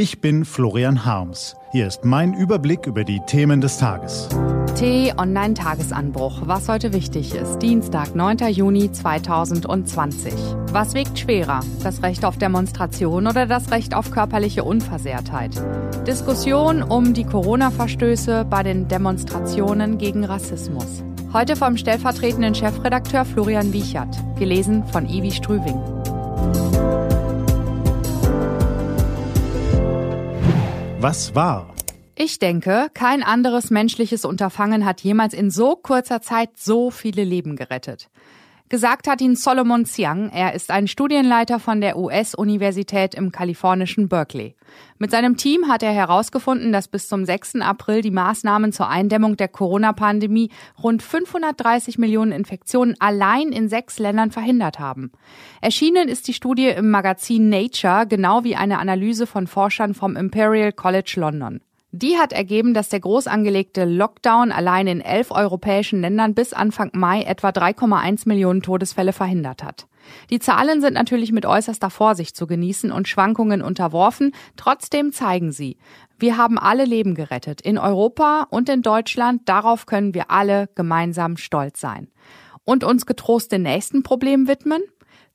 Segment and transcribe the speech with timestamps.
[0.00, 1.56] Ich bin Florian Harms.
[1.72, 4.28] Hier ist mein Überblick über die Themen des Tages.
[4.76, 6.42] T-Online-Tagesanbruch.
[6.44, 7.58] Was heute wichtig ist.
[7.58, 8.48] Dienstag, 9.
[8.52, 10.32] Juni 2020.
[10.70, 11.62] Was wiegt schwerer?
[11.82, 15.60] Das Recht auf Demonstration oder das Recht auf körperliche Unversehrtheit?
[16.06, 21.02] Diskussion um die Corona-Verstöße bei den Demonstrationen gegen Rassismus.
[21.32, 24.16] Heute vom stellvertretenden Chefredakteur Florian Wiechert.
[24.38, 25.82] Gelesen von Ivi Strüving.
[31.00, 31.72] Was war?
[32.16, 37.54] Ich denke, kein anderes menschliches Unterfangen hat jemals in so kurzer Zeit so viele Leben
[37.54, 38.10] gerettet.
[38.70, 40.28] Gesagt hat ihn Solomon Xiang.
[40.28, 44.56] Er ist ein Studienleiter von der US-Universität im kalifornischen Berkeley.
[44.98, 47.62] Mit seinem Team hat er herausgefunden, dass bis zum 6.
[47.62, 50.50] April die Maßnahmen zur Eindämmung der Corona-Pandemie
[50.82, 55.12] rund 530 Millionen Infektionen allein in sechs Ländern verhindert haben.
[55.62, 60.72] Erschienen ist die Studie im Magazin Nature, genau wie eine Analyse von Forschern vom Imperial
[60.72, 61.62] College London.
[61.90, 66.90] Die hat ergeben, dass der groß angelegte Lockdown allein in elf europäischen Ländern bis Anfang
[66.92, 69.86] Mai etwa 3,1 Millionen Todesfälle verhindert hat.
[70.28, 74.32] Die Zahlen sind natürlich mit äußerster Vorsicht zu genießen und Schwankungen unterworfen.
[74.56, 75.78] Trotzdem zeigen sie,
[76.18, 77.62] wir haben alle Leben gerettet.
[77.62, 79.42] In Europa und in Deutschland.
[79.46, 82.08] Darauf können wir alle gemeinsam stolz sein.
[82.64, 84.82] Und uns getrost den nächsten Problemen widmen?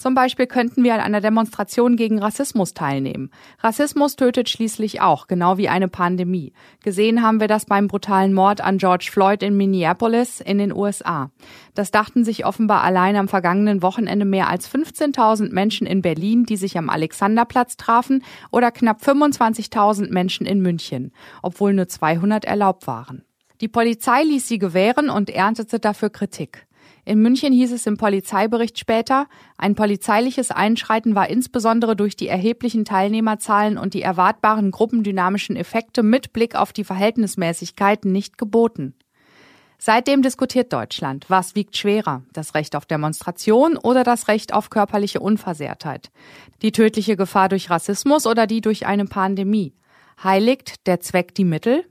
[0.00, 3.30] Zum Beispiel könnten wir an einer Demonstration gegen Rassismus teilnehmen.
[3.58, 6.54] Rassismus tötet schließlich auch, genau wie eine Pandemie.
[6.82, 11.30] Gesehen haben wir das beim brutalen Mord an George Floyd in Minneapolis in den USA.
[11.74, 16.56] Das dachten sich offenbar allein am vergangenen Wochenende mehr als 15.000 Menschen in Berlin, die
[16.56, 21.12] sich am Alexanderplatz trafen, oder knapp 25.000 Menschen in München,
[21.42, 23.26] obwohl nur 200 erlaubt waren.
[23.60, 26.66] Die Polizei ließ sie gewähren und erntete dafür Kritik.
[27.04, 32.84] In München hieß es im Polizeibericht später, ein polizeiliches Einschreiten war insbesondere durch die erheblichen
[32.84, 38.94] Teilnehmerzahlen und die erwartbaren gruppendynamischen Effekte mit Blick auf die Verhältnismäßigkeit nicht geboten.
[39.82, 45.20] Seitdem diskutiert Deutschland, was wiegt schwerer, das Recht auf Demonstration oder das Recht auf körperliche
[45.20, 46.10] Unversehrtheit,
[46.60, 49.74] die tödliche Gefahr durch Rassismus oder die durch eine Pandemie.
[50.22, 51.89] Heiligt der Zweck die Mittel?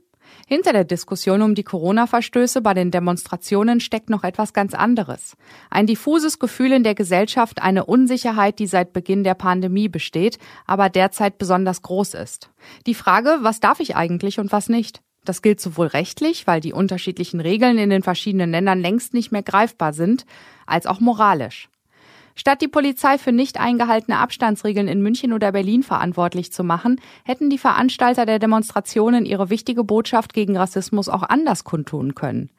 [0.52, 5.36] Hinter der Diskussion um die Corona-Verstöße bei den Demonstrationen steckt noch etwas ganz anderes.
[5.70, 10.88] Ein diffuses Gefühl in der Gesellschaft, eine Unsicherheit, die seit Beginn der Pandemie besteht, aber
[10.88, 12.50] derzeit besonders groß ist.
[12.88, 15.02] Die Frage, was darf ich eigentlich und was nicht?
[15.24, 19.44] Das gilt sowohl rechtlich, weil die unterschiedlichen Regeln in den verschiedenen Ländern längst nicht mehr
[19.44, 20.26] greifbar sind,
[20.66, 21.68] als auch moralisch.
[22.34, 27.50] Statt die Polizei für nicht eingehaltene Abstandsregeln in München oder Berlin verantwortlich zu machen, hätten
[27.50, 32.50] die Veranstalter der Demonstrationen ihre wichtige Botschaft gegen Rassismus auch anders kundtun können.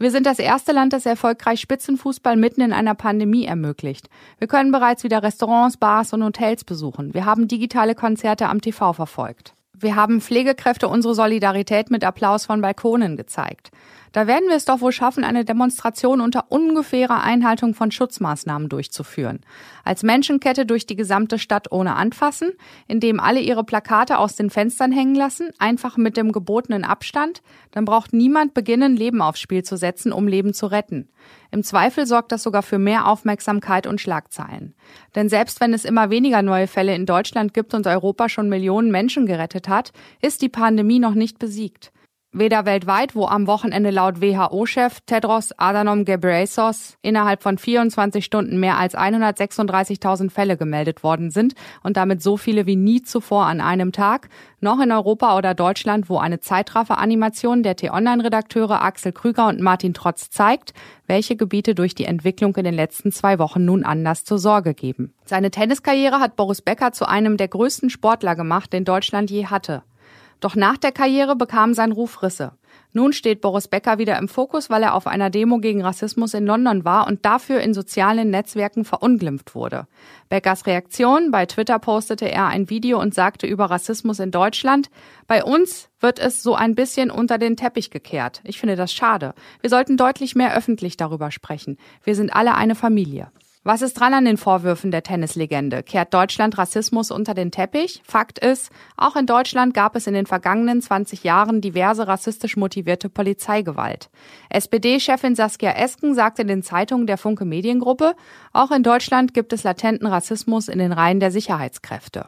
[0.00, 4.08] Wir sind das erste Land, das erfolgreich Spitzenfußball mitten in einer Pandemie ermöglicht.
[4.38, 7.14] Wir können bereits wieder Restaurants, Bars und Hotels besuchen.
[7.14, 9.54] Wir haben digitale Konzerte am TV verfolgt.
[9.80, 13.70] Wir haben Pflegekräfte unsere Solidarität mit Applaus von Balkonen gezeigt.
[14.12, 19.40] Da werden wir es doch wohl schaffen, eine Demonstration unter ungefährer Einhaltung von Schutzmaßnahmen durchzuführen.
[19.84, 22.52] Als Menschenkette durch die gesamte Stadt ohne Anfassen,
[22.86, 27.84] indem alle ihre Plakate aus den Fenstern hängen lassen, einfach mit dem gebotenen Abstand, dann
[27.84, 31.08] braucht niemand beginnen, Leben aufs Spiel zu setzen, um Leben zu retten.
[31.50, 34.74] Im Zweifel sorgt das sogar für mehr Aufmerksamkeit und Schlagzeilen.
[35.14, 38.90] Denn selbst wenn es immer weniger neue Fälle in Deutschland gibt und Europa schon Millionen
[38.90, 41.92] Menschen gerettet hat, ist die Pandemie noch nicht besiegt.
[42.30, 48.76] Weder weltweit, wo am Wochenende laut WHO-Chef Tedros Adhanom Ghebreyesus innerhalb von 24 Stunden mehr
[48.76, 53.92] als 136.000 Fälle gemeldet worden sind und damit so viele wie nie zuvor an einem
[53.92, 54.28] Tag,
[54.60, 60.28] noch in Europa oder Deutschland, wo eine Zeitraffer-Animation der T-Online-Redakteure Axel Krüger und Martin Trotz
[60.28, 60.74] zeigt,
[61.06, 65.14] welche Gebiete durch die Entwicklung in den letzten zwei Wochen nun Anlass zur Sorge geben.
[65.24, 69.82] Seine Tenniskarriere hat Boris Becker zu einem der größten Sportler gemacht, den Deutschland je hatte.
[70.40, 72.52] Doch nach der Karriere bekam sein Ruf Risse.
[72.92, 76.46] Nun steht Boris Becker wieder im Fokus, weil er auf einer Demo gegen Rassismus in
[76.46, 79.86] London war und dafür in sozialen Netzwerken verunglimpft wurde.
[80.28, 84.90] Beckers Reaktion, bei Twitter postete er ein Video und sagte über Rassismus in Deutschland,
[85.26, 88.40] bei uns wird es so ein bisschen unter den Teppich gekehrt.
[88.44, 89.34] Ich finde das schade.
[89.60, 91.76] Wir sollten deutlich mehr öffentlich darüber sprechen.
[92.04, 93.30] Wir sind alle eine Familie.
[93.68, 95.82] Was ist dran an den Vorwürfen der Tennislegende?
[95.82, 98.00] Kehrt Deutschland Rassismus unter den Teppich?
[98.02, 103.10] Fakt ist, auch in Deutschland gab es in den vergangenen 20 Jahren diverse rassistisch motivierte
[103.10, 104.08] Polizeigewalt.
[104.48, 108.14] SPD-Chefin Saskia Esken sagte in den Zeitungen der Funke Mediengruppe,
[108.54, 112.24] auch in Deutschland gibt es latenten Rassismus in den Reihen der Sicherheitskräfte.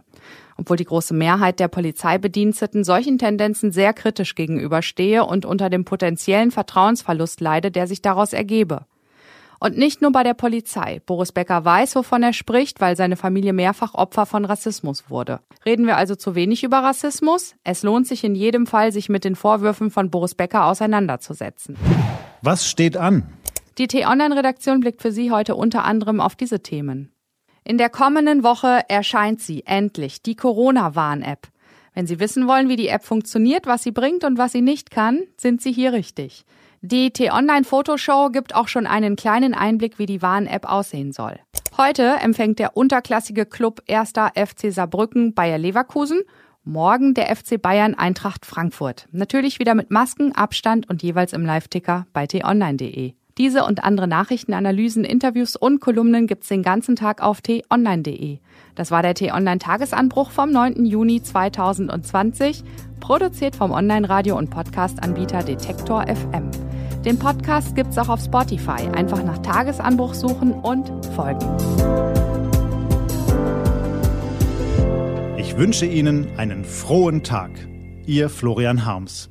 [0.58, 6.50] Obwohl die große Mehrheit der Polizeibediensteten solchen Tendenzen sehr kritisch gegenüberstehe und unter dem potenziellen
[6.50, 8.84] Vertrauensverlust leide, der sich daraus ergebe.
[9.62, 11.02] Und nicht nur bei der Polizei.
[11.04, 15.40] Boris Becker weiß, wovon er spricht, weil seine Familie mehrfach Opfer von Rassismus wurde.
[15.66, 17.54] Reden wir also zu wenig über Rassismus?
[17.62, 21.76] Es lohnt sich in jedem Fall, sich mit den Vorwürfen von Boris Becker auseinanderzusetzen.
[22.40, 23.24] Was steht an?
[23.76, 27.12] Die T-Online-Redaktion blickt für Sie heute unter anderem auf diese Themen.
[27.62, 31.48] In der kommenden Woche erscheint sie endlich, die Corona-Warn-App.
[31.92, 34.90] Wenn Sie wissen wollen, wie die App funktioniert, was sie bringt und was sie nicht
[34.90, 36.46] kann, sind Sie hier richtig.
[36.82, 41.38] Die T-Online-Fotoshow gibt auch schon einen kleinen Einblick, wie die Warn-App aussehen soll.
[41.76, 44.14] Heute empfängt der unterklassige Club 1.
[44.34, 46.20] FC Saarbrücken Bayer Leverkusen,
[46.64, 49.08] morgen der FC Bayern Eintracht Frankfurt.
[49.12, 53.12] Natürlich wieder mit Masken, Abstand und jeweils im Live-Ticker bei t-online.de.
[53.36, 58.38] Diese und andere Nachrichten, Analysen, Interviews und Kolumnen gibt's den ganzen Tag auf t-online.de.
[58.74, 60.86] Das war der T-Online-Tagesanbruch vom 9.
[60.86, 62.64] Juni 2020,
[63.00, 66.50] produziert vom Online-Radio- und Podcast-Anbieter Detektor FM.
[67.04, 68.88] Den Podcast gibt's auch auf Spotify.
[68.94, 71.46] Einfach nach Tagesanbruch suchen und folgen.
[75.38, 77.50] Ich wünsche Ihnen einen frohen Tag.
[78.06, 79.29] Ihr Florian Harms.